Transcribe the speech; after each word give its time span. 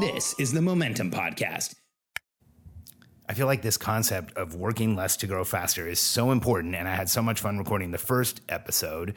This 0.00 0.34
is 0.38 0.52
the 0.52 0.62
Momentum 0.62 1.10
Podcast. 1.10 1.74
I 3.28 3.34
feel 3.34 3.46
like 3.46 3.62
this 3.62 3.76
concept 3.76 4.36
of 4.36 4.54
working 4.54 4.96
less 4.96 5.16
to 5.18 5.26
grow 5.26 5.44
faster 5.44 5.86
is 5.86 6.00
so 6.00 6.30
important. 6.30 6.74
And 6.74 6.88
I 6.88 6.94
had 6.94 7.10
so 7.10 7.22
much 7.22 7.40
fun 7.40 7.58
recording 7.58 7.90
the 7.90 7.98
first 7.98 8.40
episode 8.48 9.14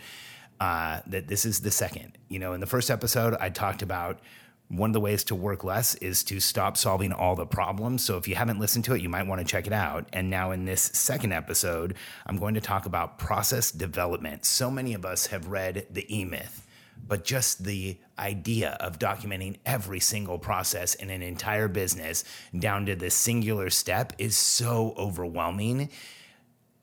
uh, 0.60 1.02
that 1.08 1.28
this 1.28 1.46
is 1.46 1.62
the 1.62 1.72
second. 1.72 2.18
You 2.28 2.40
know, 2.40 2.54
in 2.54 2.60
the 2.60 2.66
first 2.66 2.90
episode, 2.90 3.36
I 3.40 3.50
talked 3.50 3.82
about 3.82 4.20
one 4.68 4.90
of 4.90 4.94
the 4.94 5.00
ways 5.00 5.24
to 5.26 5.36
work 5.36 5.64
less 5.64 5.96
is 5.96 6.24
to 6.26 6.40
stop 6.40 6.76
solving 6.76 7.12
all 7.12 7.36
the 7.36 7.46
problems. 7.46 8.04
So 8.04 8.18
if 8.18 8.28
you 8.28 8.36
haven't 8.36 8.60
listened 8.60 8.86
to 8.86 8.96
it, 8.96 9.02
you 9.02 9.10
might 9.10 9.26
want 9.26 9.40
to 9.40 9.48
check 9.48 9.68
it 9.68 9.74
out. 9.74 10.08
And 10.14 10.30
now 10.30 10.52
in 10.52 10.66
this 10.66 10.82
second 10.82 11.32
episode, 11.32 11.96
I'm 12.26 12.38
going 12.38 12.56
to 12.56 12.62
talk 12.62 12.86
about 12.86 13.20
process 13.20 13.72
development. 13.72 14.46
So 14.46 14.70
many 14.70 14.94
of 14.94 15.06
us 15.06 15.28
have 15.28 15.48
read 15.48 15.88
The 15.90 16.14
E 16.14 16.26
Myth 16.26 16.66
but 17.08 17.24
just 17.24 17.64
the 17.64 17.98
idea 18.18 18.78
of 18.80 19.00
documenting 19.00 19.58
every 19.66 20.00
single 20.00 20.38
process 20.38 20.96
in 20.96 21.10
an 21.10 21.22
entire 21.22 21.68
business 21.68 22.24
down 22.58 22.86
to 22.86 22.96
the 22.96 23.10
singular 23.10 23.70
step 23.70 24.14
is 24.18 24.38
so 24.38 24.94
overwhelming. 24.98 25.90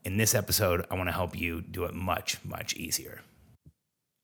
In 0.04 0.16
this 0.16 0.34
episode, 0.34 0.86
I 0.90 0.94
want 0.94 1.08
to 1.08 1.12
help 1.12 1.38
you 1.38 1.60
do 1.62 1.84
it 1.84 1.94
much, 1.94 2.38
much 2.44 2.74
easier. 2.74 3.22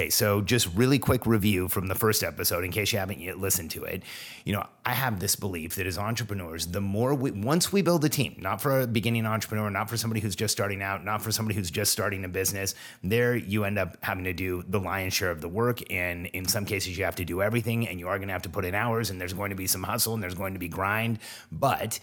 Okay, 0.00 0.08
so 0.08 0.40
just 0.40 0.66
really 0.74 0.98
quick 0.98 1.26
review 1.26 1.68
from 1.68 1.86
the 1.86 1.94
first 1.94 2.22
episode 2.22 2.64
in 2.64 2.70
case 2.70 2.90
you 2.90 2.98
haven't 2.98 3.20
yet 3.20 3.38
listened 3.38 3.70
to 3.72 3.84
it. 3.84 4.02
You 4.46 4.54
know, 4.54 4.66
I 4.86 4.94
have 4.94 5.20
this 5.20 5.36
belief 5.36 5.74
that 5.74 5.86
as 5.86 5.98
entrepreneurs, 5.98 6.68
the 6.68 6.80
more 6.80 7.14
we 7.14 7.32
once 7.32 7.70
we 7.70 7.82
build 7.82 8.02
a 8.06 8.08
team, 8.08 8.34
not 8.38 8.62
for 8.62 8.80
a 8.80 8.86
beginning 8.86 9.26
entrepreneur, 9.26 9.68
not 9.68 9.90
for 9.90 9.98
somebody 9.98 10.22
who's 10.22 10.34
just 10.34 10.52
starting 10.52 10.80
out, 10.80 11.04
not 11.04 11.20
for 11.20 11.30
somebody 11.30 11.54
who's 11.54 11.70
just 11.70 11.92
starting 11.92 12.24
a 12.24 12.28
business, 12.28 12.74
there 13.04 13.36
you 13.36 13.64
end 13.64 13.78
up 13.78 13.98
having 14.00 14.24
to 14.24 14.32
do 14.32 14.64
the 14.68 14.80
lion's 14.80 15.12
share 15.12 15.30
of 15.30 15.42
the 15.42 15.48
work 15.48 15.80
and 15.92 16.28
in 16.28 16.46
some 16.46 16.64
cases 16.64 16.96
you 16.96 17.04
have 17.04 17.16
to 17.16 17.26
do 17.26 17.42
everything 17.42 17.86
and 17.86 18.00
you 18.00 18.08
are 18.08 18.16
going 18.16 18.28
to 18.28 18.32
have 18.32 18.40
to 18.40 18.48
put 18.48 18.64
in 18.64 18.74
hours 18.74 19.10
and 19.10 19.20
there's 19.20 19.34
going 19.34 19.50
to 19.50 19.56
be 19.56 19.66
some 19.66 19.82
hustle 19.82 20.14
and 20.14 20.22
there's 20.22 20.34
going 20.34 20.54
to 20.54 20.58
be 20.58 20.68
grind, 20.68 21.18
but 21.52 22.00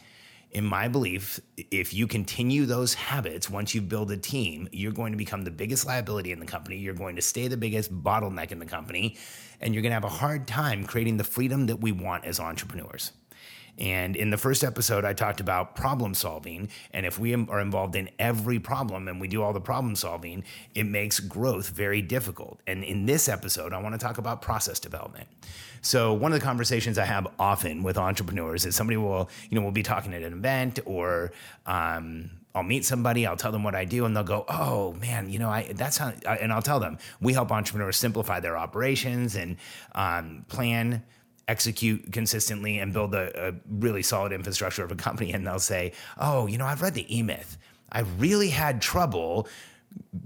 in 0.52 0.64
my 0.64 0.88
belief, 0.88 1.40
if 1.72 1.94
you 1.94 2.08
continue 2.08 2.66
those 2.66 2.94
habits, 2.94 3.50
once 3.50 3.76
you 3.76 3.82
build 3.82 4.12
a 4.12 4.18
team, 4.18 4.68
you're 4.72 4.92
going 4.92 5.12
to 5.12 5.18
become 5.18 5.44
the 5.44 5.52
biggest 5.52 5.86
liability 5.86 6.32
in 6.32 6.40
the 6.40 6.46
company. 6.46 6.78
You're 6.78 6.94
going 6.94 7.16
to 7.18 7.22
stay 7.22 7.48
the 7.48 7.58
biggest 7.58 7.94
bottleneck 8.04 8.52
in 8.52 8.60
the 8.60 8.66
company, 8.66 9.18
and 9.60 9.74
you're 9.74 9.82
going 9.82 9.92
to 9.92 9.96
have 9.96 10.04
a 10.04 10.10
hard 10.10 10.48
time 10.48 10.86
creating 10.86 11.18
the 11.18 11.24
freedom 11.24 11.66
that 11.68 11.82
we 11.82 11.92
want 11.92 12.26
as 12.26 12.40
entrepreneurs. 12.40 13.12
And 13.78 14.16
in 14.16 14.30
the 14.30 14.38
first 14.38 14.64
episode, 14.64 15.06
I 15.06 15.14
talked 15.14 15.40
about 15.40 15.76
problem 15.76 16.14
solving. 16.14 16.70
And 16.92 17.06
if 17.06 17.20
we 17.20 17.34
are 17.34 17.60
involved 17.60 17.96
in 17.96 18.10
every 18.18 18.60
problem 18.60 19.08
and 19.08 19.22
we 19.22 19.28
do 19.28 19.44
all 19.44 19.54
the 19.54 19.62
problem 19.62 19.96
solving, 19.96 20.44
it 20.74 20.86
makes 20.86 21.20
growth 21.20 21.70
very 21.70 22.02
difficult. 22.02 22.60
And 22.66 22.84
in 22.84 23.06
this 23.06 23.30
episode, 23.30 23.74
I 23.74 23.82
want 23.82 23.94
to 23.94 24.00
talk 24.00 24.18
about 24.18 24.42
process 24.42 24.80
development. 24.80 25.28
So 25.82 26.14
one 26.14 26.34
of 26.34 26.40
the 26.40 26.46
conversations 26.46 26.98
I 26.98 27.06
have 27.06 27.28
often 27.38 27.84
with 27.84 27.98
entrepreneurs 27.98 28.66
is 28.66 28.76
somebody 28.76 28.98
will, 28.98 29.30
you 29.50 29.56
know, 29.56 29.62
we'll 29.62 29.72
be 29.72 29.84
talking 29.84 30.14
at 30.14 30.24
an 30.24 30.34
event 30.34 30.80
or, 30.86 31.32
um, 31.66 32.32
I'll 32.56 32.64
meet 32.64 32.86
somebody, 32.86 33.28
I'll 33.28 33.38
tell 33.38 33.52
them 33.52 33.64
what 33.64 33.76
I 33.76 33.86
do, 33.86 34.06
and 34.06 34.16
they'll 34.16 34.24
go, 34.24 34.44
"Oh 34.50 34.94
man, 34.94 35.30
you 35.30 35.38
know, 35.38 35.48
I 35.48 35.72
that's 35.74 35.96
how." 35.96 36.12
and 36.26 36.52
I'll 36.52 36.64
tell 36.64 36.80
them 36.80 36.98
we 37.22 37.34
help 37.34 37.52
entrepreneurs 37.52 37.98
simplify 37.98 38.40
their 38.40 38.58
operations 38.58 39.36
and 39.36 39.58
um, 39.94 40.44
plan 40.48 41.04
execute 41.48 42.12
consistently 42.12 42.80
and 42.80 42.94
build 42.94 43.16
a, 43.16 43.50
a, 43.50 43.54
really 43.70 44.04
solid 44.04 44.34
infrastructure 44.34 44.84
of 44.84 44.92
a 44.92 44.96
company 44.96 45.32
and 45.32 45.48
they'll 45.48 45.60
say 45.60 45.94
oh 46.18 46.46
you 46.46 46.58
know 46.58 46.66
i've 46.66 46.82
read 46.82 46.94
the 46.94 47.18
e-myth. 47.18 47.58
I 47.90 48.02
really 48.02 48.50
had 48.50 48.82
trouble 48.82 49.48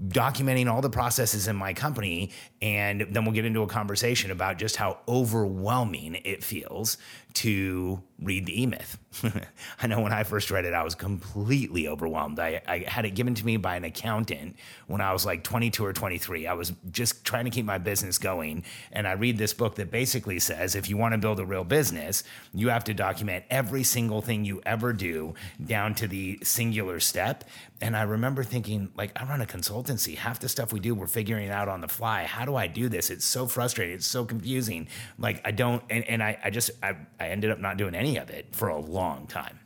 documenting 0.08 0.70
all 0.70 0.82
the 0.82 0.90
processes 0.90 1.46
in 1.46 1.56
my 1.56 1.72
company 1.74 2.30
and 2.60 3.06
then 3.10 3.24
we'll 3.24 3.34
get 3.34 3.44
into 3.44 3.62
a 3.62 3.66
conversation 3.66 4.30
about 4.30 4.58
just 4.58 4.76
how 4.76 4.98
overwhelming 5.06 6.16
it 6.24 6.42
feels 6.42 6.98
to 7.34 8.02
read 8.24 8.46
the 8.46 8.62
E 8.62 8.66
Myth. 8.66 8.98
I 9.82 9.86
know 9.86 10.00
when 10.00 10.12
I 10.12 10.24
first 10.24 10.50
read 10.50 10.64
it, 10.64 10.72
I 10.72 10.82
was 10.82 10.94
completely 10.94 11.88
overwhelmed. 11.88 12.38
I, 12.38 12.62
I, 12.66 12.78
had 12.78 13.04
it 13.04 13.10
given 13.10 13.34
to 13.34 13.44
me 13.44 13.56
by 13.56 13.76
an 13.76 13.84
accountant 13.84 14.56
when 14.86 15.00
I 15.00 15.12
was 15.12 15.26
like 15.26 15.44
22 15.44 15.84
or 15.84 15.92
23. 15.92 16.46
I 16.46 16.54
was 16.54 16.72
just 16.90 17.24
trying 17.24 17.44
to 17.44 17.50
keep 17.50 17.64
my 17.64 17.78
business 17.78 18.18
going. 18.18 18.64
And 18.90 19.06
I 19.06 19.12
read 19.12 19.38
this 19.38 19.52
book 19.52 19.74
that 19.76 19.90
basically 19.90 20.38
says 20.38 20.74
if 20.74 20.88
you 20.88 20.96
want 20.96 21.12
to 21.12 21.18
build 21.18 21.40
a 21.40 21.44
real 21.44 21.64
business, 21.64 22.24
you 22.54 22.68
have 22.68 22.84
to 22.84 22.94
document 22.94 23.44
every 23.50 23.82
single 23.82 24.22
thing 24.22 24.44
you 24.44 24.62
ever 24.64 24.92
do 24.92 25.34
down 25.64 25.94
to 25.96 26.08
the 26.08 26.38
singular 26.42 27.00
step. 27.00 27.44
And 27.82 27.96
I 27.96 28.02
remember 28.02 28.44
thinking, 28.44 28.92
like, 28.96 29.10
I 29.20 29.24
run 29.24 29.40
a 29.40 29.46
consultancy. 29.46 30.16
Half 30.16 30.38
the 30.38 30.48
stuff 30.48 30.72
we 30.72 30.78
do, 30.78 30.94
we're 30.94 31.08
figuring 31.08 31.50
out 31.50 31.68
on 31.68 31.80
the 31.80 31.88
fly. 31.88 32.24
How 32.24 32.44
do 32.44 32.54
I 32.54 32.68
do 32.68 32.88
this? 32.88 33.10
It's 33.10 33.24
so 33.24 33.48
frustrating. 33.48 33.96
It's 33.96 34.06
so 34.06 34.24
confusing. 34.24 34.86
Like, 35.18 35.40
I 35.44 35.50
don't, 35.50 35.82
and, 35.90 36.04
and 36.04 36.22
I, 36.22 36.38
I 36.44 36.50
just, 36.50 36.70
I, 36.80 36.96
I 37.18 37.28
ended 37.28 37.50
up 37.50 37.58
not 37.58 37.78
doing 37.78 37.96
of 38.16 38.30
it 38.30 38.54
for 38.54 38.68
a 38.68 38.78
long 38.78 39.26
time. 39.26 39.58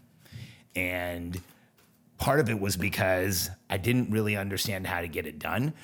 And 0.74 1.40
part 2.18 2.40
of 2.40 2.50
it 2.50 2.58
was 2.58 2.76
because 2.76 3.50
I 3.68 3.76
didn't 3.76 4.10
really 4.10 4.36
understand 4.36 4.86
how 4.86 5.00
to 5.00 5.08
get 5.08 5.26
it 5.26 5.38
done. 5.38 5.74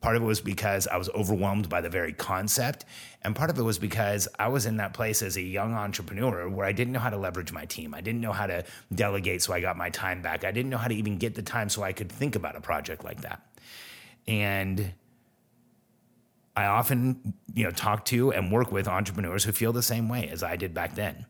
Part 0.00 0.16
of 0.16 0.22
it 0.22 0.26
was 0.26 0.40
because 0.40 0.86
I 0.86 0.98
was 0.98 1.08
overwhelmed 1.10 1.68
by 1.68 1.80
the 1.80 1.88
very 1.88 2.12
concept. 2.12 2.84
And 3.22 3.34
part 3.34 3.50
of 3.50 3.58
it 3.58 3.62
was 3.62 3.78
because 3.78 4.28
I 4.38 4.48
was 4.48 4.66
in 4.66 4.76
that 4.76 4.92
place 4.92 5.22
as 5.22 5.36
a 5.36 5.42
young 5.42 5.74
entrepreneur 5.74 6.48
where 6.48 6.66
I 6.66 6.72
didn't 6.72 6.92
know 6.92 7.00
how 7.00 7.10
to 7.10 7.16
leverage 7.16 7.52
my 7.52 7.64
team. 7.64 7.94
I 7.94 8.00
didn't 8.00 8.20
know 8.20 8.32
how 8.32 8.46
to 8.46 8.64
delegate 8.94 9.42
so 9.42 9.52
I 9.52 9.60
got 9.60 9.76
my 9.76 9.90
time 9.90 10.22
back. 10.22 10.44
I 10.44 10.52
didn't 10.52 10.70
know 10.70 10.76
how 10.76 10.88
to 10.88 10.94
even 10.94 11.16
get 11.16 11.34
the 11.34 11.42
time 11.42 11.68
so 11.68 11.82
I 11.82 11.92
could 11.92 12.12
think 12.12 12.36
about 12.36 12.56
a 12.56 12.60
project 12.60 13.04
like 13.04 13.22
that. 13.22 13.42
And 14.28 14.92
I 16.56 16.66
often, 16.66 17.34
you 17.54 17.64
know, 17.64 17.70
talk 17.70 18.04
to 18.06 18.32
and 18.32 18.52
work 18.52 18.72
with 18.72 18.88
entrepreneurs 18.88 19.44
who 19.44 19.52
feel 19.52 19.72
the 19.72 19.82
same 19.82 20.08
way 20.08 20.28
as 20.28 20.42
I 20.42 20.56
did 20.56 20.72
back 20.72 20.94
then. 20.94 21.26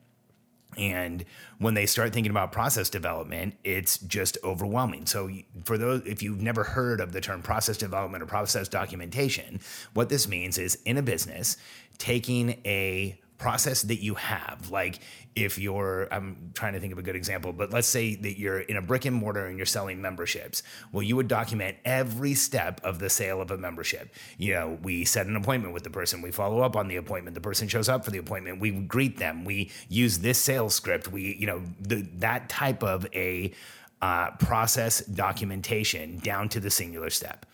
And 0.76 1.24
when 1.58 1.74
they 1.74 1.86
start 1.86 2.12
thinking 2.12 2.30
about 2.30 2.52
process 2.52 2.90
development, 2.90 3.54
it's 3.64 3.98
just 3.98 4.38
overwhelming. 4.44 5.06
So, 5.06 5.30
for 5.64 5.78
those, 5.78 6.02
if 6.04 6.22
you've 6.22 6.42
never 6.42 6.64
heard 6.64 7.00
of 7.00 7.12
the 7.12 7.20
term 7.20 7.42
process 7.42 7.76
development 7.76 8.22
or 8.22 8.26
process 8.26 8.68
documentation, 8.68 9.60
what 9.94 10.08
this 10.08 10.28
means 10.28 10.58
is 10.58 10.78
in 10.84 10.96
a 10.96 11.02
business, 11.02 11.56
taking 11.98 12.60
a 12.64 13.18
process 13.38 13.82
that 13.82 14.02
you 14.02 14.14
have. 14.14 14.70
Like 14.70 15.00
if 15.34 15.58
you're, 15.58 16.08
I'm 16.10 16.50
trying 16.54 16.72
to 16.72 16.80
think 16.80 16.92
of 16.92 16.98
a 16.98 17.02
good 17.02 17.16
example, 17.16 17.52
but 17.52 17.70
let's 17.72 17.86
say 17.86 18.14
that 18.16 18.38
you're 18.38 18.60
in 18.60 18.76
a 18.76 18.82
brick 18.82 19.04
and 19.04 19.14
mortar 19.14 19.46
and 19.46 19.56
you're 19.58 19.66
selling 19.66 20.00
memberships. 20.00 20.62
Well, 20.92 21.02
you 21.02 21.16
would 21.16 21.28
document 21.28 21.76
every 21.84 22.34
step 22.34 22.80
of 22.82 22.98
the 22.98 23.10
sale 23.10 23.42
of 23.42 23.50
a 23.50 23.58
membership. 23.58 24.14
You 24.38 24.54
know, 24.54 24.78
we 24.82 25.04
set 25.04 25.26
an 25.26 25.36
appointment 25.36 25.74
with 25.74 25.84
the 25.84 25.90
person, 25.90 26.22
we 26.22 26.30
follow 26.30 26.60
up 26.60 26.74
on 26.74 26.88
the 26.88 26.96
appointment, 26.96 27.34
the 27.34 27.40
person 27.40 27.68
shows 27.68 27.88
up 27.88 28.04
for 28.04 28.10
the 28.10 28.18
appointment, 28.18 28.60
we 28.60 28.70
greet 28.70 29.18
them, 29.18 29.44
we 29.44 29.70
use 29.88 30.18
this 30.18 30.38
sales 30.38 30.74
script, 30.74 31.08
we, 31.08 31.36
you 31.38 31.46
know, 31.46 31.62
the, 31.80 32.08
that 32.14 32.48
type 32.48 32.82
of 32.82 33.06
a 33.14 33.52
uh, 34.00 34.30
process 34.32 35.04
documentation 35.04 36.18
down 36.18 36.48
to 36.48 36.60
the 36.60 36.70
singular 36.70 37.10
step. 37.10 37.46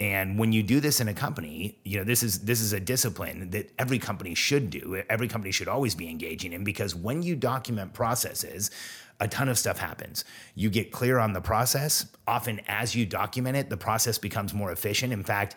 And 0.00 0.38
when 0.38 0.50
you 0.52 0.62
do 0.62 0.80
this 0.80 1.00
in 1.00 1.08
a 1.08 1.14
company, 1.14 1.78
you 1.84 1.98
know, 1.98 2.04
this 2.04 2.22
is 2.22 2.40
this 2.40 2.62
is 2.62 2.72
a 2.72 2.80
discipline 2.80 3.50
that 3.50 3.70
every 3.78 3.98
company 3.98 4.34
should 4.34 4.70
do. 4.70 5.02
Every 5.10 5.28
company 5.28 5.52
should 5.52 5.68
always 5.68 5.94
be 5.94 6.08
engaging 6.08 6.54
in 6.54 6.64
because 6.64 6.94
when 6.94 7.22
you 7.22 7.36
document 7.36 7.92
processes, 7.92 8.70
a 9.20 9.28
ton 9.28 9.50
of 9.50 9.58
stuff 9.58 9.78
happens. 9.78 10.24
You 10.54 10.70
get 10.70 10.90
clear 10.90 11.18
on 11.18 11.34
the 11.34 11.42
process. 11.42 12.06
Often, 12.26 12.62
as 12.66 12.94
you 12.94 13.04
document 13.04 13.58
it, 13.58 13.68
the 13.68 13.76
process 13.76 14.16
becomes 14.16 14.54
more 14.54 14.72
efficient. 14.72 15.12
In 15.12 15.22
fact, 15.22 15.54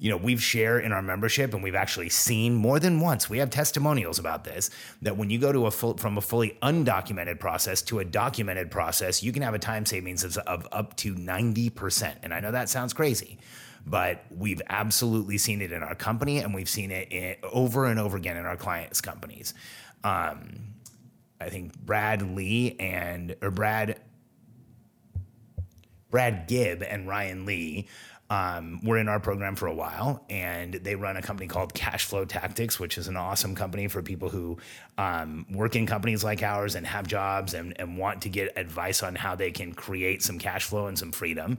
you 0.00 0.10
know, 0.10 0.16
we've 0.16 0.42
shared 0.42 0.84
in 0.84 0.92
our 0.92 1.02
membership 1.02 1.54
and 1.54 1.62
we've 1.62 1.74
actually 1.74 2.08
seen 2.08 2.54
more 2.54 2.78
than 2.78 3.00
once. 3.00 3.28
We 3.28 3.38
have 3.38 3.50
testimonials 3.50 4.18
about 4.18 4.44
this 4.44 4.70
that 5.02 5.16
when 5.16 5.30
you 5.30 5.38
go 5.38 5.50
to 5.52 5.66
a 5.66 5.70
full, 5.70 5.96
from 5.96 6.18
a 6.18 6.20
fully 6.20 6.56
undocumented 6.62 7.40
process 7.40 7.82
to 7.82 7.98
a 7.98 8.04
documented 8.04 8.70
process, 8.70 9.22
you 9.22 9.32
can 9.32 9.42
have 9.42 9.54
a 9.54 9.58
time 9.58 9.86
savings 9.86 10.22
of, 10.22 10.36
of 10.38 10.68
up 10.70 10.94
to 10.98 11.14
90%. 11.14 12.16
And 12.22 12.32
I 12.32 12.40
know 12.40 12.52
that 12.52 12.68
sounds 12.68 12.92
crazy, 12.92 13.38
but 13.86 14.24
we've 14.30 14.62
absolutely 14.68 15.38
seen 15.38 15.60
it 15.62 15.72
in 15.72 15.82
our 15.82 15.94
company 15.94 16.38
and 16.38 16.54
we've 16.54 16.68
seen 16.68 16.90
it 16.90 17.10
in, 17.10 17.36
over 17.52 17.86
and 17.86 17.98
over 17.98 18.16
again 18.16 18.36
in 18.36 18.46
our 18.46 18.56
clients' 18.56 19.00
companies. 19.00 19.54
Um, 20.04 20.74
I 21.40 21.48
think 21.48 21.78
Brad 21.78 22.22
Lee 22.34 22.76
and 22.78 23.36
or 23.42 23.50
Brad 23.50 24.00
Brad 26.10 26.46
Gibb 26.48 26.82
and 26.82 27.06
Ryan 27.06 27.46
Lee 27.46 27.88
um, 28.30 28.84
were 28.84 28.98
in 28.98 29.08
our 29.08 29.20
program 29.20 29.56
for 29.56 29.66
a 29.66 29.74
while, 29.74 30.24
and 30.28 30.74
they 30.74 30.94
run 30.94 31.16
a 31.16 31.22
company 31.22 31.48
called 31.48 31.72
Cashflow 31.72 32.28
Tactics, 32.28 32.78
which 32.78 32.98
is 32.98 33.08
an 33.08 33.16
awesome 33.16 33.54
company 33.54 33.88
for 33.88 34.02
people 34.02 34.28
who 34.28 34.58
um, 34.98 35.46
work 35.50 35.76
in 35.76 35.86
companies 35.86 36.22
like 36.22 36.42
ours 36.42 36.74
and 36.74 36.86
have 36.86 37.06
jobs 37.06 37.54
and, 37.54 37.78
and 37.80 37.96
want 37.96 38.22
to 38.22 38.28
get 38.28 38.52
advice 38.56 39.02
on 39.02 39.14
how 39.14 39.34
they 39.34 39.50
can 39.50 39.72
create 39.72 40.22
some 40.22 40.38
cash 40.38 40.64
flow 40.64 40.86
and 40.86 40.98
some 40.98 41.10
freedom. 41.10 41.58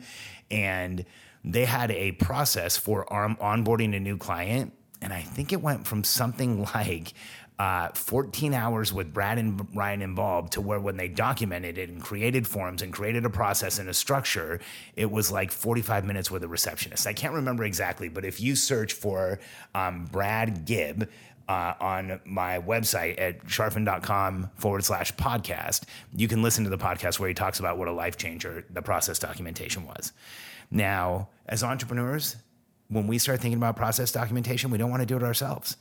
And 0.52 1.06
they 1.44 1.66
had 1.66 1.92
a 1.92 2.14
process 2.14 2.78
for 2.78 3.06
onboarding 3.06 3.96
a 3.96 4.00
new 4.00 4.18
client, 4.18 4.74
and 5.02 5.14
I 5.14 5.22
think 5.22 5.54
it 5.54 5.62
went 5.62 5.88
from 5.88 6.04
something 6.04 6.68
like 6.76 7.14
uh, 7.60 7.90
14 7.90 8.54
hours 8.54 8.94
with 8.94 9.14
Brad 9.14 9.38
and 9.38 9.68
Ryan 9.76 10.02
involved 10.02 10.54
to 10.54 10.62
where 10.62 10.80
when 10.80 10.96
they 10.96 11.10
documented 11.10 11.78
it 11.78 11.90
and 11.90 12.02
created 12.02 12.48
forms 12.48 12.82
and 12.82 12.94
created 12.94 13.26
a 13.26 13.30
process 13.30 13.80
and 13.80 13.90
a 13.90 13.94
structure, 13.94 14.62
it 14.96 15.12
was 15.12 15.30
like 15.30 15.52
45 15.52 16.06
minutes 16.06 16.32
with 16.32 16.42
a 16.44 16.48
receptionist. 16.48 17.06
I 17.06 17.12
can't 17.12 17.34
remember 17.34 17.66
exactly, 17.66 18.08
but 18.08 18.24
if 18.24 18.40
you 18.40 18.56
search 18.56 18.94
for 18.94 19.40
um, 19.76 20.06
Brad 20.06 20.66
Gibb, 20.66 21.10
uh, 21.50 21.74
on 21.82 22.20
my 22.26 22.60
website 22.60 23.20
at 23.20 23.44
charfen.com 23.48 24.52
forward 24.56 24.84
slash 24.84 25.12
podcast, 25.16 25.86
you 26.16 26.28
can 26.28 26.44
listen 26.44 26.64
to 26.64 26.70
the 26.70 26.78
podcast 26.78 27.20
where 27.20 27.28
he 27.28 27.34
talks 27.34 27.60
about 27.60 27.80
what 27.80 27.88
a 27.88 27.92
life 27.92 28.18
changer 28.18 28.64
the 28.70 28.84
process 28.84 29.18
documentation 29.18 29.84
was. 29.84 30.14
Now, 30.72 31.30
as 31.48 31.64
entrepreneurs, 31.64 32.36
when 32.90 33.08
we 33.08 33.18
start 33.18 33.40
thinking 33.40 33.58
about 33.58 33.76
process 33.76 34.12
documentation, 34.12 34.72
we 34.72 34.78
don't 34.78 34.90
want 34.90 35.02
to 35.02 35.06
do 35.06 35.16
it 35.16 35.24
ourselves. 35.24 35.78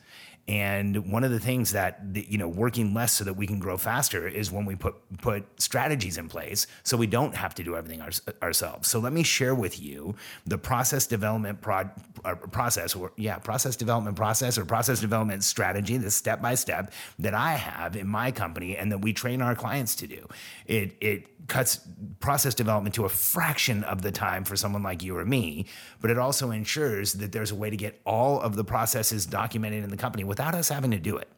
And 0.49 1.13
one 1.13 1.25
of 1.25 1.31
the 1.31 1.39
things 1.39 1.73
that 1.73 2.01
you 2.15 2.39
know, 2.39 2.49
working 2.49 2.95
less 2.95 3.13
so 3.13 3.25
that 3.25 3.35
we 3.35 3.47
can 3.47 3.59
grow 3.59 3.77
faster 3.77 4.27
is 4.27 4.51
when 4.51 4.65
we 4.65 4.77
put 4.77 4.95
put 5.19 5.45
strategies 5.61 6.17
in 6.17 6.27
place 6.27 6.67
so 6.85 6.97
we 6.97 7.07
don't 7.07 7.35
have 7.35 7.55
to 7.57 7.63
do 7.63 7.77
everything 7.77 8.01
our, 8.01 8.11
ourselves. 8.43 8.89
So 8.89 8.99
let 8.99 9.13
me 9.13 9.23
share 9.23 9.55
with 9.55 9.79
you 9.79 10.15
the 10.47 10.57
process 10.57 11.07
development 11.07 11.61
pro, 11.61 11.91
uh, 12.25 12.35
process, 12.35 12.97
or 12.97 13.13
yeah, 13.17 13.39
process 13.39 13.77
development 13.77 14.17
process 14.17 14.57
or 14.57 14.65
process 14.65 15.01
development 15.01 15.45
strategy, 15.45 15.99
the 15.99 16.11
step 16.11 16.41
by 16.41 16.55
step 16.55 16.95
that 17.19 17.35
I 17.35 17.53
have 17.53 17.95
in 17.95 18.09
my 18.09 18.33
company 18.33 18.75
and 18.75 18.91
that 18.91 19.03
we 19.03 19.13
train 19.13 19.43
our 19.43 19.55
clients 19.55 19.95
to 19.97 20.07
do. 20.07 20.27
It 20.65 20.97
it 21.03 21.47
cuts 21.49 21.81
process 22.21 22.55
development 22.55 22.95
to 22.95 23.05
a 23.05 23.09
fraction 23.09 23.85
of 23.85 24.01
the 24.01 24.13
time 24.13 24.45
for 24.45 24.57
someone 24.57 24.83
like 24.83 25.03
you 25.03 25.17
or 25.17 25.25
me, 25.25 25.67
but 26.01 26.11
it 26.11 26.19
also 26.19 26.51
ensures 26.51 26.98
that 27.05 27.33
there's 27.33 27.51
a 27.51 27.55
way 27.55 27.71
to 27.71 27.77
get 27.77 28.01
all 28.05 28.41
of 28.41 28.57
the 28.57 28.65
processes 28.65 29.27
documented 29.27 29.85
in 29.85 29.91
the 29.91 29.97
company 29.97 30.25
without 30.25 30.55
us 30.55 30.69
having 30.69 30.91
to 30.91 30.99
do 30.99 31.17
it. 31.17 31.29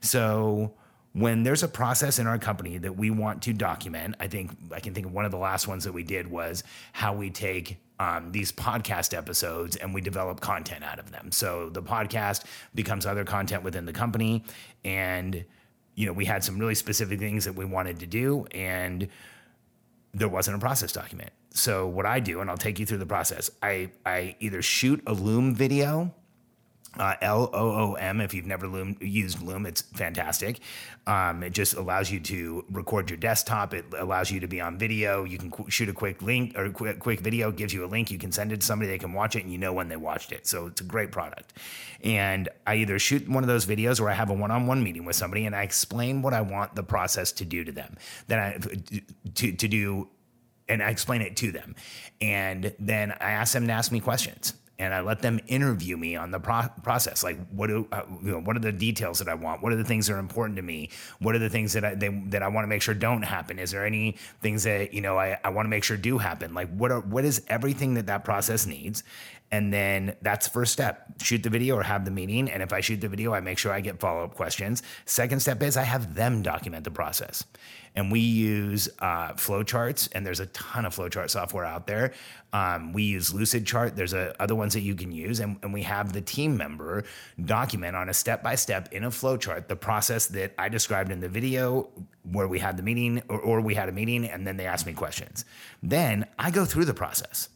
So 0.00 0.74
when 1.12 1.42
there's 1.42 1.62
a 1.62 1.68
process 1.68 2.18
in 2.18 2.26
our 2.26 2.38
company 2.38 2.78
that 2.78 2.96
we 2.96 3.10
want 3.10 3.42
to 3.42 3.52
document, 3.52 4.16
I 4.18 4.28
think 4.28 4.50
I 4.72 4.80
can 4.80 4.94
think 4.94 5.06
of 5.06 5.12
one 5.12 5.24
of 5.24 5.30
the 5.30 5.38
last 5.38 5.68
ones 5.68 5.84
that 5.84 5.92
we 5.92 6.02
did 6.02 6.30
was 6.30 6.64
how 6.92 7.14
we 7.14 7.30
take 7.30 7.78
um, 8.00 8.32
these 8.32 8.50
podcast 8.50 9.16
episodes 9.16 9.76
and 9.76 9.92
we 9.94 10.00
develop 10.00 10.40
content 10.40 10.82
out 10.82 10.98
of 10.98 11.12
them. 11.12 11.30
So 11.30 11.68
the 11.68 11.82
podcast 11.82 12.44
becomes 12.74 13.06
other 13.06 13.24
content 13.24 13.62
within 13.62 13.84
the 13.84 13.92
company, 13.92 14.44
and 14.84 15.44
you 15.94 16.06
know 16.06 16.12
we 16.12 16.24
had 16.24 16.42
some 16.42 16.58
really 16.58 16.74
specific 16.74 17.20
things 17.20 17.44
that 17.44 17.54
we 17.54 17.64
wanted 17.64 18.00
to 18.00 18.06
do, 18.06 18.46
and 18.52 19.08
there 20.14 20.28
wasn't 20.28 20.56
a 20.56 20.60
process 20.60 20.92
document. 20.92 21.30
So 21.50 21.86
what 21.86 22.06
I 22.06 22.20
do, 22.20 22.40
and 22.40 22.50
I'll 22.50 22.56
take 22.56 22.78
you 22.78 22.86
through 22.86 22.98
the 22.98 23.06
process. 23.06 23.50
I 23.62 23.90
I 24.04 24.36
either 24.40 24.62
shoot 24.62 25.02
a 25.06 25.12
Loom 25.12 25.54
video 25.54 26.14
uh, 26.98 27.14
L 27.20 27.50
O 27.52 27.70
O 27.70 27.94
M. 27.94 28.20
If 28.20 28.34
you've 28.34 28.46
never 28.46 28.66
Loom, 28.66 28.96
used 29.00 29.42
Loom, 29.42 29.66
it's 29.66 29.82
fantastic. 29.82 30.60
Um, 31.06 31.42
it 31.42 31.52
just 31.52 31.74
allows 31.74 32.10
you 32.10 32.20
to 32.20 32.64
record 32.70 33.10
your 33.10 33.16
desktop. 33.16 33.74
It 33.74 33.86
allows 33.98 34.30
you 34.30 34.40
to 34.40 34.46
be 34.46 34.60
on 34.60 34.78
video. 34.78 35.24
You 35.24 35.38
can 35.38 35.50
qu- 35.50 35.70
shoot 35.70 35.88
a 35.88 35.92
quick 35.92 36.22
link 36.22 36.56
or 36.56 36.70
quick, 36.70 36.98
quick 36.98 37.20
video. 37.20 37.50
Gives 37.50 37.72
you 37.72 37.84
a 37.84 37.86
link. 37.86 38.10
You 38.10 38.18
can 38.18 38.32
send 38.32 38.52
it 38.52 38.60
to 38.60 38.66
somebody. 38.66 38.90
They 38.90 38.98
can 38.98 39.12
watch 39.12 39.36
it, 39.36 39.42
and 39.42 39.52
you 39.52 39.58
know 39.58 39.72
when 39.72 39.88
they 39.88 39.96
watched 39.96 40.32
it. 40.32 40.46
So 40.46 40.66
it's 40.66 40.80
a 40.80 40.84
great 40.84 41.12
product. 41.12 41.54
And 42.04 42.48
I 42.66 42.76
either 42.76 42.98
shoot 42.98 43.28
one 43.28 43.42
of 43.42 43.48
those 43.48 43.64
videos 43.64 44.00
or 44.00 44.10
I 44.10 44.14
have 44.14 44.30
a 44.30 44.34
one-on-one 44.34 44.82
meeting 44.82 45.04
with 45.04 45.16
somebody, 45.16 45.46
and 45.46 45.54
I 45.54 45.62
explain 45.62 46.22
what 46.22 46.34
I 46.34 46.40
want 46.40 46.74
the 46.74 46.82
process 46.82 47.32
to 47.32 47.44
do 47.44 47.64
to 47.64 47.72
them. 47.72 47.96
Then 48.26 48.38
I 48.38 48.58
to 49.34 49.52
to 49.52 49.68
do 49.68 50.08
and 50.68 50.82
I 50.82 50.90
explain 50.90 51.22
it 51.22 51.36
to 51.38 51.52
them. 51.52 51.74
And 52.20 52.74
then 52.78 53.12
I 53.12 53.32
ask 53.32 53.52
them 53.52 53.66
to 53.66 53.72
ask 53.72 53.92
me 53.92 54.00
questions 54.00 54.54
and 54.78 54.92
I 54.92 55.00
let 55.00 55.22
them 55.22 55.40
interview 55.46 55.96
me 55.96 56.16
on 56.16 56.30
the 56.30 56.40
pro- 56.40 56.68
process. 56.82 57.22
Like, 57.22 57.38
what 57.50 57.68
do 57.68 57.86
uh, 57.92 58.02
you 58.22 58.32
know? 58.32 58.40
What 58.40 58.56
are 58.56 58.60
the 58.60 58.72
details 58.72 59.18
that 59.18 59.28
I 59.28 59.34
want? 59.34 59.62
What 59.62 59.72
are 59.72 59.76
the 59.76 59.84
things 59.84 60.06
that 60.06 60.14
are 60.14 60.18
important 60.18 60.56
to 60.56 60.62
me? 60.62 60.90
What 61.20 61.34
are 61.34 61.38
the 61.38 61.50
things 61.50 61.72
that 61.74 61.84
I 61.84 61.94
they, 61.94 62.08
that 62.28 62.42
I 62.42 62.48
want 62.48 62.64
to 62.64 62.68
make 62.68 62.82
sure 62.82 62.94
don't 62.94 63.22
happen? 63.22 63.58
Is 63.58 63.70
there 63.70 63.86
any 63.86 64.16
things 64.40 64.64
that 64.64 64.92
you 64.92 65.00
know 65.00 65.18
I, 65.18 65.38
I 65.44 65.50
want 65.50 65.66
to 65.66 65.70
make 65.70 65.84
sure 65.84 65.96
do 65.96 66.18
happen? 66.18 66.54
Like, 66.54 66.74
what 66.74 66.90
are 66.90 67.00
what 67.00 67.24
is 67.24 67.42
everything 67.48 67.94
that 67.94 68.06
that 68.06 68.24
process 68.24 68.66
needs? 68.66 69.04
And 69.52 69.70
then 69.70 70.16
that's 70.22 70.48
first 70.48 70.72
step. 70.72 71.04
Shoot 71.20 71.42
the 71.42 71.50
video 71.50 71.76
or 71.76 71.82
have 71.82 72.06
the 72.06 72.10
meeting. 72.10 72.50
And 72.50 72.62
if 72.62 72.72
I 72.72 72.80
shoot 72.80 73.02
the 73.02 73.08
video, 73.08 73.34
I 73.34 73.40
make 73.40 73.58
sure 73.58 73.70
I 73.70 73.82
get 73.82 74.00
follow 74.00 74.24
up 74.24 74.34
questions. 74.34 74.82
Second 75.04 75.40
step 75.40 75.62
is 75.62 75.76
I 75.76 75.82
have 75.82 76.14
them 76.14 76.40
document 76.40 76.84
the 76.84 76.90
process. 76.90 77.44
And 77.94 78.10
we 78.10 78.20
use 78.20 78.88
uh, 79.00 79.34
flowcharts, 79.34 80.08
and 80.12 80.24
there's 80.24 80.40
a 80.40 80.46
ton 80.46 80.84
of 80.86 80.96
flowchart 80.96 81.30
software 81.30 81.64
out 81.64 81.86
there. 81.86 82.12
Um, 82.54 82.92
we 82.92 83.02
use 83.02 83.32
Lucidchart. 83.32 83.96
There's 83.96 84.14
a, 84.14 84.34
other 84.40 84.54
ones 84.54 84.72
that 84.74 84.80
you 84.80 84.94
can 84.94 85.12
use, 85.12 85.40
and, 85.40 85.58
and 85.62 85.72
we 85.72 85.82
have 85.82 86.12
the 86.12 86.20
team 86.20 86.56
member 86.56 87.04
document 87.44 87.94
on 87.96 88.08
a 88.08 88.14
step 88.14 88.42
by 88.42 88.54
step 88.54 88.88
in 88.92 89.04
a 89.04 89.10
flowchart 89.10 89.68
the 89.68 89.76
process 89.76 90.26
that 90.28 90.54
I 90.58 90.68
described 90.68 91.10
in 91.10 91.20
the 91.20 91.28
video 91.28 91.88
where 92.30 92.48
we 92.48 92.58
had 92.58 92.76
the 92.76 92.82
meeting, 92.82 93.22
or, 93.28 93.40
or 93.40 93.60
we 93.60 93.74
had 93.74 93.88
a 93.88 93.92
meeting, 93.92 94.24
and 94.24 94.46
then 94.46 94.56
they 94.56 94.66
asked 94.66 94.86
me 94.86 94.92
questions. 94.92 95.44
Then 95.82 96.26
I 96.38 96.50
go 96.50 96.64
through 96.64 96.86
the 96.86 96.94
process. 96.94 97.48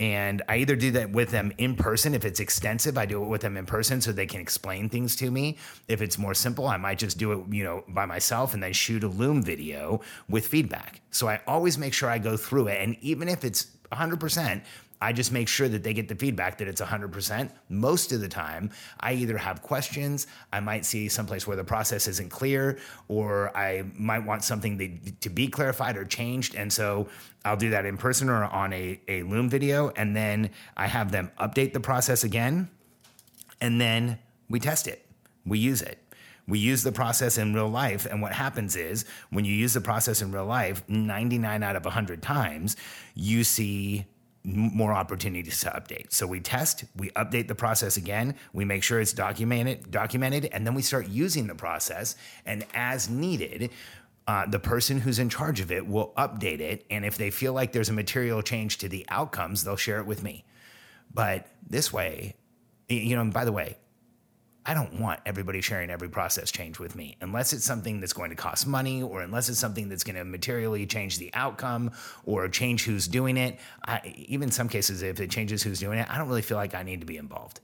And 0.00 0.42
I 0.48 0.56
either 0.56 0.74
do 0.74 0.90
that 0.92 1.10
with 1.10 1.30
them 1.30 1.52
in 1.56 1.76
person. 1.76 2.14
If 2.14 2.24
it's 2.24 2.40
extensive, 2.40 2.98
I 2.98 3.06
do 3.06 3.22
it 3.22 3.28
with 3.28 3.42
them 3.42 3.56
in 3.56 3.64
person 3.64 4.00
so 4.00 4.10
they 4.10 4.26
can 4.26 4.40
explain 4.40 4.88
things 4.88 5.14
to 5.16 5.30
me. 5.30 5.56
If 5.86 6.02
it's 6.02 6.18
more 6.18 6.34
simple, 6.34 6.66
I 6.66 6.76
might 6.76 6.98
just 6.98 7.16
do 7.16 7.32
it, 7.32 7.44
you 7.50 7.62
know, 7.62 7.84
by 7.88 8.04
myself 8.04 8.54
and 8.54 8.62
then 8.62 8.72
shoot 8.72 9.04
a 9.04 9.08
Loom 9.08 9.42
video 9.42 10.00
with 10.28 10.46
feedback. 10.46 11.00
So 11.10 11.28
I 11.28 11.40
always 11.46 11.78
make 11.78 11.94
sure 11.94 12.10
I 12.10 12.18
go 12.18 12.36
through 12.36 12.68
it. 12.68 12.80
And 12.82 12.96
even 13.02 13.28
if 13.28 13.44
it's 13.44 13.68
100%, 13.92 14.62
I 15.00 15.12
just 15.12 15.32
make 15.32 15.48
sure 15.48 15.68
that 15.68 15.82
they 15.82 15.92
get 15.92 16.08
the 16.08 16.14
feedback 16.14 16.58
that 16.58 16.68
it's 16.68 16.80
100%. 16.80 17.50
Most 17.68 18.12
of 18.12 18.20
the 18.20 18.28
time, 18.28 18.70
I 19.00 19.12
either 19.14 19.36
have 19.36 19.62
questions, 19.62 20.26
I 20.52 20.60
might 20.60 20.86
see 20.86 21.08
someplace 21.08 21.46
where 21.46 21.56
the 21.56 21.64
process 21.64 22.08
isn't 22.08 22.30
clear, 22.30 22.78
or 23.08 23.54
I 23.56 23.84
might 23.96 24.24
want 24.24 24.44
something 24.44 25.16
to 25.20 25.28
be 25.28 25.48
clarified 25.48 25.96
or 25.96 26.04
changed. 26.04 26.54
And 26.54 26.72
so 26.72 27.08
I'll 27.44 27.56
do 27.56 27.70
that 27.70 27.84
in 27.84 27.98
person 27.98 28.28
or 28.28 28.44
on 28.44 28.72
a, 28.72 29.00
a 29.08 29.22
Loom 29.24 29.50
video. 29.50 29.90
And 29.90 30.16
then 30.16 30.50
I 30.76 30.86
have 30.86 31.12
them 31.12 31.30
update 31.38 31.72
the 31.72 31.80
process 31.80 32.24
again. 32.24 32.70
And 33.60 33.80
then 33.80 34.18
we 34.48 34.60
test 34.60 34.86
it, 34.86 35.04
we 35.44 35.58
use 35.58 35.82
it. 35.82 35.98
We 36.46 36.58
use 36.58 36.82
the 36.82 36.92
process 36.92 37.38
in 37.38 37.54
real 37.54 37.68
life. 37.68 38.04
And 38.04 38.20
what 38.20 38.32
happens 38.32 38.76
is 38.76 39.06
when 39.30 39.46
you 39.46 39.54
use 39.54 39.72
the 39.72 39.80
process 39.80 40.20
in 40.20 40.30
real 40.30 40.44
life, 40.44 40.82
99 40.88 41.62
out 41.62 41.74
of 41.74 41.84
100 41.84 42.22
times, 42.22 42.76
you 43.14 43.44
see 43.44 44.04
more 44.44 44.92
opportunities 44.92 45.60
to 45.60 45.70
update. 45.70 46.12
So 46.12 46.26
we 46.26 46.40
test, 46.40 46.84
we 46.96 47.10
update 47.10 47.48
the 47.48 47.54
process 47.54 47.96
again, 47.96 48.34
we 48.52 48.64
make 48.64 48.82
sure 48.82 49.00
it's 49.00 49.14
documented, 49.14 49.90
documented, 49.90 50.46
and 50.52 50.66
then 50.66 50.74
we 50.74 50.82
start 50.82 51.08
using 51.08 51.46
the 51.46 51.54
process. 51.54 52.14
And 52.44 52.66
as 52.74 53.08
needed, 53.08 53.70
uh, 54.26 54.46
the 54.46 54.58
person 54.58 55.00
who's 55.00 55.18
in 55.18 55.28
charge 55.28 55.60
of 55.60 55.72
it 55.72 55.86
will 55.86 56.12
update 56.16 56.60
it. 56.60 56.84
And 56.90 57.04
if 57.04 57.16
they 57.16 57.30
feel 57.30 57.52
like 57.54 57.72
there's 57.72 57.88
a 57.88 57.94
material 57.94 58.42
change 58.42 58.78
to 58.78 58.88
the 58.88 59.06
outcomes, 59.08 59.64
they'll 59.64 59.76
share 59.76 59.98
it 59.98 60.06
with 60.06 60.22
me. 60.22 60.44
But 61.12 61.46
this 61.66 61.92
way, 61.92 62.34
you 62.88 63.16
know, 63.16 63.24
by 63.30 63.44
the 63.44 63.52
way, 63.52 63.78
I 64.66 64.72
don't 64.72 64.98
want 64.98 65.20
everybody 65.26 65.60
sharing 65.60 65.90
every 65.90 66.08
process 66.08 66.50
change 66.50 66.78
with 66.78 66.96
me 66.96 67.16
unless 67.20 67.52
it's 67.52 67.64
something 67.64 68.00
that's 68.00 68.14
going 68.14 68.30
to 68.30 68.36
cost 68.36 68.66
money 68.66 69.02
or 69.02 69.20
unless 69.20 69.50
it's 69.50 69.58
something 69.58 69.90
that's 69.90 70.04
going 70.04 70.16
to 70.16 70.24
materially 70.24 70.86
change 70.86 71.18
the 71.18 71.30
outcome 71.34 71.90
or 72.24 72.48
change 72.48 72.84
who's 72.84 73.06
doing 73.06 73.36
it. 73.36 73.58
I, 73.86 74.14
even 74.16 74.50
some 74.50 74.70
cases, 74.70 75.02
if 75.02 75.20
it 75.20 75.30
changes 75.30 75.62
who's 75.62 75.80
doing 75.80 75.98
it, 75.98 76.10
I 76.10 76.16
don't 76.16 76.28
really 76.28 76.42
feel 76.42 76.56
like 76.56 76.74
I 76.74 76.82
need 76.82 77.00
to 77.00 77.06
be 77.06 77.18
involved. 77.18 77.60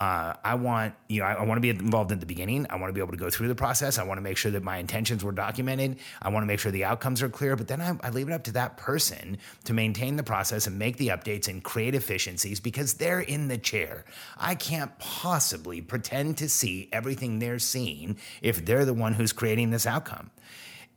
Uh, 0.00 0.32
I 0.44 0.54
want, 0.54 0.94
you 1.08 1.20
know, 1.20 1.26
I, 1.26 1.32
I 1.32 1.42
want 1.42 1.56
to 1.56 1.60
be 1.60 1.70
involved 1.70 2.12
in 2.12 2.20
the 2.20 2.26
beginning. 2.26 2.66
I 2.70 2.76
want 2.76 2.88
to 2.88 2.92
be 2.92 3.00
able 3.00 3.10
to 3.10 3.18
go 3.18 3.30
through 3.30 3.48
the 3.48 3.56
process. 3.56 3.98
I 3.98 4.04
want 4.04 4.18
to 4.18 4.22
make 4.22 4.36
sure 4.36 4.52
that 4.52 4.62
my 4.62 4.78
intentions 4.78 5.24
were 5.24 5.32
documented. 5.32 5.98
I 6.22 6.28
want 6.28 6.44
to 6.44 6.46
make 6.46 6.60
sure 6.60 6.70
the 6.70 6.84
outcomes 6.84 7.20
are 7.20 7.28
clear. 7.28 7.56
But 7.56 7.66
then 7.66 7.80
I, 7.80 7.98
I 8.04 8.10
leave 8.10 8.28
it 8.28 8.32
up 8.32 8.44
to 8.44 8.52
that 8.52 8.76
person 8.76 9.38
to 9.64 9.72
maintain 9.74 10.14
the 10.14 10.22
process 10.22 10.68
and 10.68 10.78
make 10.78 10.98
the 10.98 11.08
updates 11.08 11.48
and 11.48 11.64
create 11.64 11.96
efficiencies 11.96 12.60
because 12.60 12.94
they're 12.94 13.20
in 13.20 13.48
the 13.48 13.58
chair. 13.58 14.04
I 14.36 14.54
can't 14.54 14.96
possibly 15.00 15.80
pretend 15.80 16.36
to 16.38 16.48
see 16.48 16.88
everything 16.92 17.40
they're 17.40 17.58
seeing 17.58 18.18
if 18.40 18.64
they're 18.64 18.84
the 18.84 18.94
one 18.94 19.14
who's 19.14 19.32
creating 19.32 19.70
this 19.70 19.84
outcome. 19.84 20.30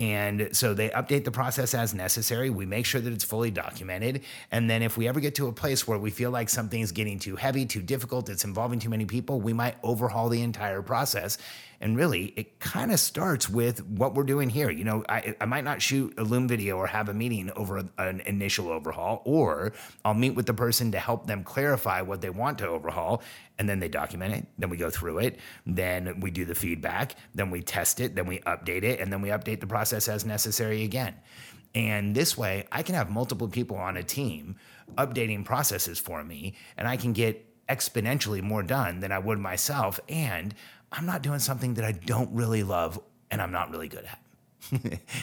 And 0.01 0.49
so 0.51 0.73
they 0.73 0.89
update 0.89 1.25
the 1.25 1.31
process 1.31 1.75
as 1.75 1.93
necessary. 1.93 2.49
We 2.49 2.65
make 2.65 2.87
sure 2.87 2.99
that 2.99 3.13
it's 3.13 3.23
fully 3.23 3.51
documented. 3.51 4.23
And 4.49 4.67
then 4.67 4.81
if 4.81 4.97
we 4.97 5.07
ever 5.07 5.19
get 5.19 5.35
to 5.35 5.47
a 5.47 5.53
place 5.53 5.87
where 5.87 5.99
we 5.99 6.09
feel 6.09 6.31
like 6.31 6.49
something's 6.49 6.91
getting 6.91 7.19
too 7.19 7.35
heavy, 7.35 7.67
too 7.67 7.83
difficult, 7.83 8.27
it's 8.27 8.43
involving 8.43 8.79
too 8.79 8.89
many 8.89 9.05
people, 9.05 9.39
we 9.39 9.53
might 9.53 9.75
overhaul 9.83 10.27
the 10.27 10.41
entire 10.41 10.81
process 10.81 11.37
and 11.81 11.97
really, 11.97 12.25
it 12.37 12.59
kind 12.59 12.91
of 12.91 12.99
starts 12.99 13.49
with 13.49 13.83
what 13.85 14.13
we're 14.13 14.23
doing 14.23 14.49
here. 14.49 14.69
You 14.69 14.83
know, 14.83 15.03
I, 15.09 15.35
I 15.41 15.45
might 15.45 15.63
not 15.63 15.81
shoot 15.81 16.13
a 16.17 16.23
Loom 16.23 16.47
video 16.47 16.77
or 16.77 16.85
have 16.85 17.09
a 17.09 17.13
meeting 17.13 17.51
over 17.55 17.83
an 17.97 18.21
initial 18.21 18.69
overhaul, 18.69 19.23
or 19.25 19.73
I'll 20.05 20.13
meet 20.13 20.35
with 20.35 20.45
the 20.45 20.53
person 20.53 20.91
to 20.91 20.99
help 20.99 21.25
them 21.25 21.43
clarify 21.43 22.01
what 22.01 22.21
they 22.21 22.29
want 22.29 22.59
to 22.59 22.67
overhaul. 22.67 23.23
And 23.57 23.67
then 23.67 23.79
they 23.79 23.89
document 23.89 24.33
it. 24.33 24.45
Then 24.57 24.69
we 24.69 24.77
go 24.77 24.89
through 24.89 25.19
it. 25.19 25.39
Then 25.65 26.19
we 26.19 26.31
do 26.31 26.45
the 26.45 26.55
feedback. 26.55 27.15
Then 27.33 27.49
we 27.49 27.61
test 27.61 27.99
it. 27.99 28.15
Then 28.15 28.27
we 28.27 28.39
update 28.39 28.83
it. 28.83 28.99
And 28.99 29.11
then 29.11 29.21
we 29.21 29.29
update 29.29 29.59
the 29.59 29.67
process 29.67 30.07
as 30.07 30.25
necessary 30.25 30.83
again. 30.83 31.15
And 31.73 32.15
this 32.15 32.37
way, 32.37 32.67
I 32.71 32.83
can 32.83 32.95
have 32.95 33.09
multiple 33.09 33.47
people 33.47 33.77
on 33.77 33.97
a 33.97 34.03
team 34.03 34.55
updating 34.97 35.45
processes 35.45 35.99
for 35.99 36.23
me, 36.23 36.53
and 36.77 36.87
I 36.87 36.97
can 36.97 37.13
get 37.13 37.47
exponentially 37.67 38.41
more 38.41 38.63
done 38.63 38.99
than 38.99 39.11
I 39.11 39.19
would 39.19 39.39
myself. 39.39 39.99
And 40.09 40.53
I'm 40.91 41.05
not 41.05 41.21
doing 41.21 41.39
something 41.39 41.75
that 41.75 41.85
I 41.85 41.93
don't 41.93 42.31
really 42.33 42.63
love 42.63 42.99
and 43.29 43.41
I'm 43.41 43.51
not 43.51 43.71
really 43.71 43.87
good 43.87 44.05
at. 44.05 44.19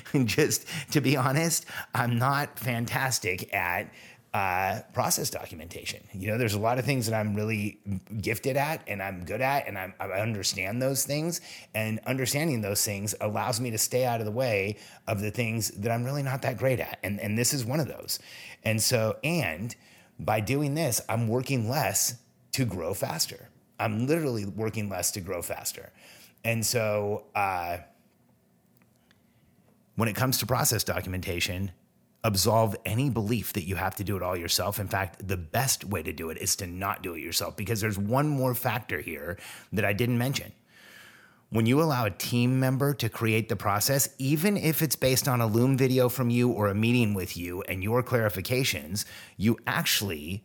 Just 0.27 0.67
to 0.93 1.01
be 1.01 1.17
honest, 1.17 1.67
I'm 1.95 2.19
not 2.19 2.59
fantastic 2.59 3.55
at 3.55 3.93
uh, 4.35 4.81
process 4.93 5.31
documentation. 5.31 6.01
You 6.13 6.29
know, 6.29 6.39
there's 6.39 6.55
a 6.55 6.59
lot 6.59 6.79
of 6.79 6.85
things 6.85 7.07
that 7.07 7.19
I'm 7.19 7.35
really 7.35 7.81
gifted 8.21 8.57
at 8.57 8.83
and 8.87 9.03
I'm 9.03 9.25
good 9.25 9.41
at, 9.41 9.67
and 9.67 9.79
I'm, 9.79 9.95
i 10.01 10.07
understand 10.07 10.83
those 10.83 11.05
things. 11.05 11.41
And 11.75 12.01
understanding 12.07 12.61
those 12.61 12.85
things 12.85 13.15
allows 13.21 13.61
me 13.61 13.71
to 13.71 13.79
stay 13.79 14.05
out 14.05 14.21
of 14.21 14.27
the 14.27 14.33
way 14.33 14.77
of 15.07 15.21
the 15.21 15.31
things 15.31 15.71
that 15.73 15.91
I'm 15.91 16.05
really 16.05 16.23
not 16.23 16.43
that 16.43 16.59
great 16.59 16.81
at. 16.81 16.99
And, 17.03 17.21
and 17.21 17.39
this 17.39 17.55
is 17.55 17.65
one 17.65 17.81
of 17.81 17.89
those. 17.89 18.19
And 18.65 18.83
so, 18.83 19.17
and 19.25 19.75
by 20.19 20.41
doing 20.41 20.75
this, 20.75 21.01
I'm 21.09 21.29
working 21.29 21.71
less 21.71 22.17
to 22.53 22.65
grow 22.65 22.93
faster. 22.93 23.49
I'm 23.79 24.07
literally 24.07 24.45
working 24.45 24.89
less 24.89 25.11
to 25.13 25.21
grow 25.21 25.43
faster. 25.43 25.93
And 26.45 26.65
so, 26.65 27.25
uh, 27.35 27.79
when 29.97 30.09
it 30.09 30.15
comes 30.15 30.39
to 30.39 30.47
process 30.47 30.85
documentation, 30.85 31.73
absolve 32.25 32.77
any 32.85 33.11
belief 33.11 33.53
that 33.53 33.65
you 33.65 33.77
have 33.77 33.95
to 33.97 34.05
do 34.05 34.17
it 34.17 34.23
all 34.23 34.37
yourself. 34.37 34.79
In 34.79 34.89
fact, 34.89 35.27
the 35.27 35.37
best 35.37 35.85
way 35.85 36.03
to 36.03 36.13
do 36.13 36.31
it 36.31 36.39
is 36.39 36.57
to 36.57 36.67
not 36.67 37.03
do 37.03 37.15
it 37.15 37.21
yourself 37.21 37.57
because 37.57 37.81
there's 37.81 37.99
one 37.99 38.29
more 38.29 38.55
factor 38.55 39.01
here 39.01 39.39
that 39.73 39.85
I 39.85 39.93
didn't 39.93 40.19
mention. 40.19 40.53
When 41.51 41.65
you 41.65 41.81
allow 41.81 42.05
a 42.05 42.11
team 42.11 42.61
member 42.61 42.93
to 42.95 43.09
create 43.09 43.49
the 43.49 43.57
process, 43.57 44.11
even 44.19 44.57
if 44.57 44.83
it's 44.83 44.97
based 44.97 45.27
on 45.27 45.41
a 45.41 45.47
Loom 45.47 45.79
video 45.79 46.09
from 46.09 46.29
you 46.29 46.51
or 46.51 46.69
a 46.69 46.75
meeting 46.75 47.15
with 47.15 47.37
you 47.37 47.63
and 47.63 47.83
your 47.83 48.03
clarifications, 48.03 49.07
you 49.39 49.59
actually 49.67 50.45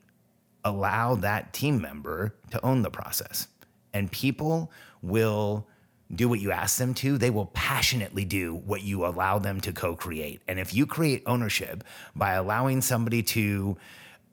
allow 0.63 1.15
that 1.15 1.53
team 1.53 1.81
member 1.81 2.35
to 2.51 2.63
own 2.65 2.81
the 2.81 2.89
process. 2.89 3.47
And 3.93 4.11
people 4.11 4.71
will 5.01 5.67
do 6.15 6.29
what 6.29 6.39
you 6.39 6.51
ask 6.51 6.77
them 6.77 6.93
to, 6.93 7.17
they 7.17 7.29
will 7.29 7.47
passionately 7.47 8.25
do 8.25 8.55
what 8.55 8.83
you 8.83 9.05
allow 9.05 9.39
them 9.39 9.59
to 9.61 9.73
co 9.73 9.95
create. 9.95 10.41
And 10.47 10.59
if 10.59 10.73
you 10.73 10.85
create 10.85 11.23
ownership 11.25 11.83
by 12.15 12.33
allowing 12.33 12.81
somebody 12.81 13.23
to 13.23 13.77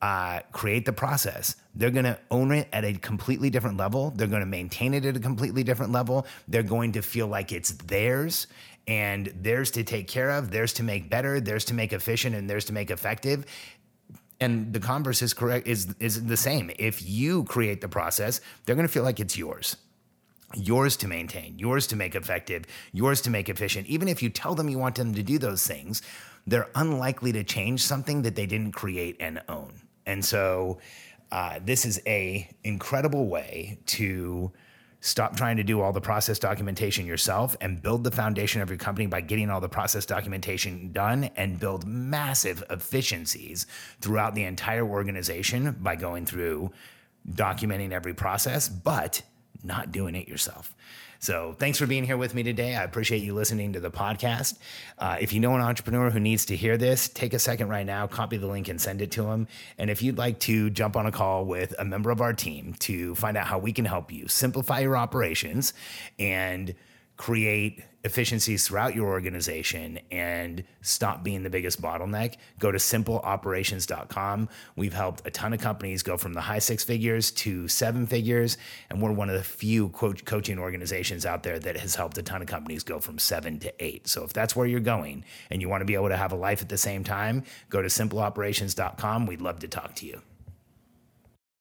uh, 0.03 0.41
create 0.53 0.85
the 0.85 0.93
process, 0.93 1.57
they're 1.75 1.91
going 1.91 2.05
to 2.05 2.19
own 2.31 2.53
it 2.53 2.69
at 2.73 2.85
a 2.85 2.95
completely 2.95 3.51
different 3.51 3.77
level. 3.77 4.13
They're 4.15 4.27
going 4.27 4.41
to 4.41 4.47
maintain 4.47 4.95
it 4.95 5.05
at 5.05 5.17
a 5.17 5.21
completely 5.21 5.63
different 5.63 5.93
level. 5.93 6.27
They're 6.49 6.63
going 6.63 6.93
to 6.93 7.03
feel 7.03 7.27
like 7.27 7.53
it's 7.53 7.73
theirs 7.73 8.47
and 8.87 9.27
theirs 9.41 9.71
to 9.73 9.85
take 9.85 10.09
care 10.09 10.31
of, 10.31 10.51
theirs 10.51 10.73
to 10.75 10.83
make 10.83 11.11
better, 11.11 11.41
theirs 11.41 11.67
to 11.67 11.75
make 11.75 11.93
efficient, 11.93 12.35
and 12.35 12.49
theirs 12.49 12.65
to 12.67 12.73
make 12.73 12.91
effective 12.91 13.45
and 14.41 14.73
the 14.73 14.81
converse 14.81 15.23
is 15.23 15.35
correct 15.35 15.67
is 15.67 15.95
is 15.99 16.25
the 16.27 16.37
same. 16.37 16.71
If 16.79 17.07
you 17.07 17.45
create 17.45 17.81
the 17.81 17.89
process 17.89 18.41
they're 18.65 18.77
going 18.77 18.87
to 18.87 18.93
feel 18.93 19.05
like 19.05 19.21
it's 19.21 19.37
yours. 19.37 19.77
Yours 20.55 20.97
to 20.97 21.07
maintain 21.07 21.59
yours 21.59 21.87
to 21.89 21.97
make 21.97 22.15
effective 22.15 22.65
yours 22.93 23.21
to 23.23 23.31
make 23.31 23.49
efficient. 23.49 23.87
Even 23.87 24.09
if 24.09 24.23
you 24.23 24.31
tell 24.31 24.55
them 24.55 24.69
you 24.69 24.79
want 24.79 24.97
them 24.97 25.15
to 25.15 25.23
do 25.23 25.39
those 25.39 25.67
things 25.67 26.03
they're 26.47 26.69
unlikely 26.75 27.33
to 27.33 27.45
change 27.45 27.83
something 27.83 28.23
that 28.23 28.35
they 28.35 28.47
didn't 28.47 28.73
create 28.73 29.17
and 29.21 29.43
own. 29.49 29.83
And 30.07 30.25
so 30.25 30.79
uh, 31.31 31.61
this 31.65 31.85
is 31.85 32.01
a 32.07 32.49
incredible 32.65 33.29
way 33.29 33.79
to 33.87 34.51
Stop 35.03 35.35
trying 35.35 35.57
to 35.57 35.63
do 35.63 35.81
all 35.81 35.93
the 35.93 36.01
process 36.01 36.39
documentation 36.39 37.07
yourself 37.07 37.57
and 37.63 37.81
build 37.81 38.05
the 38.05 38.11
foundation 38.11 38.61
of 38.61 38.69
your 38.69 38.77
company 38.77 39.07
by 39.07 39.23
getting 39.23 39.49
all 39.49 39.61
the 39.61 39.69
process 39.69 40.05
documentation 40.05 40.93
done 40.93 41.31
and 41.37 41.59
build 41.59 41.87
massive 41.87 42.63
efficiencies 42.69 43.67
throughout 44.01 44.35
the 44.35 44.45
entire 44.45 44.87
organization 44.87 45.75
by 45.81 45.97
going 45.97 46.27
through 46.27 46.71
documenting 47.33 47.93
every 47.93 48.13
process, 48.13 48.69
but 48.69 49.23
not 49.65 49.93
doing 49.93 50.15
it 50.15 50.29
yourself. 50.29 50.75
So 51.23 51.55
thanks 51.59 51.79
for 51.79 51.87
being 51.87 52.05
here 52.05 52.17
with 52.17 52.35
me 52.35 52.43
today. 52.43 52.75
I 52.75 52.83
appreciate 52.83 53.23
you 53.23 53.35
listening 53.35 53.75
to 53.75 53.81
the 53.81 53.91
podcast. 53.91 54.57
Uh, 54.99 55.19
if 55.21 55.35
you 55.35 55.41
know 55.41 55.55
an 55.55 55.61
entrepreneur 55.61 56.09
who 56.09 56.19
needs 56.19 56.47
to 56.47 56.57
hear 56.57 56.79
this, 56.79 57.11
take 57.11 57.35
a 57.35 57.39
second 57.39 57.69
right 57.69 57.85
now, 57.85 58.07
copy 58.07 58.39
the 58.39 58.47
link 58.47 58.69
and 58.69 58.81
send 58.81 59.03
it 59.03 59.11
to 59.13 59.25
them. 59.25 59.47
And 59.77 59.91
if 59.91 60.03
you'd 60.03 60.17
like 60.17 60.41
to 60.41 60.71
jump 60.71 60.97
on 60.97 61.05
a 61.05 61.13
call 61.13 61.45
with 61.45 61.75
a 61.79 61.85
member 61.85 62.11
of 62.11 62.23
our 62.23 62.33
team 62.33 62.75
to 62.81 63.15
find 63.17 63.37
out 63.37 63.47
how 63.47 63.59
we 63.59 63.71
can 63.71 63.85
help 63.85 64.11
you 64.11 64.29
simplify 64.29 64.81
your 64.81 64.97
operations 64.97 65.75
and 66.19 66.75
create 67.21 67.85
efficiencies 68.03 68.67
throughout 68.67 68.95
your 68.95 69.11
organization 69.11 69.99
and 70.11 70.65
stop 70.81 71.23
being 71.23 71.43
the 71.43 71.51
biggest 71.51 71.83
bottleneck, 71.83 72.37
go 72.59 72.73
to 72.73 72.79
simpleoperations.com. 72.79 74.49
We've 74.75 74.95
helped 74.95 75.27
a 75.27 75.31
ton 75.31 75.53
of 75.53 75.61
companies 75.61 76.03
go 76.03 76.17
from 76.17 76.33
the 76.33 76.41
high 76.41 76.61
six 76.61 76.83
figures 76.83 77.31
to 77.33 77.69
seven 77.69 78.07
figures, 78.07 78.57
and 78.89 79.03
we're 79.03 79.13
one 79.13 79.29
of 79.29 79.37
the 79.37 79.45
few 79.45 79.91
coaching 79.91 80.59
organizations 80.59 81.27
out 81.27 81.43
there 81.43 81.59
that 81.59 81.77
has 81.77 81.95
helped 81.95 82.17
a 82.17 82.23
ton 82.23 82.41
of 82.41 82.49
companies 82.49 82.85
go 82.85 82.99
from 82.99 83.19
seven 83.19 83.59
to 83.59 83.85
eight. 83.85 84.09
So 84.09 84.25
if 84.25 84.33
that's 84.33 84.57
where 84.57 84.67
you're 84.67 84.81
going 84.81 85.23
and 85.51 85.61
you 85.61 85.69
want 85.69 85.83
to 85.83 85.85
be 85.85 85.97
able 85.97 86.09
to 86.09 86.17
have 86.17 86.33
a 86.33 86.37
life 86.37 86.63
at 86.63 86.71
the 86.71 86.79
same 86.79 87.05
time, 87.05 87.45
go 87.69 87.83
to 87.83 87.89
simpleoperations.com. 87.89 89.27
We'd 89.27 89.43
love 89.43 89.59
to 89.59 89.69
talk 89.69 89.95
to 89.97 90.07
you. 90.07 90.23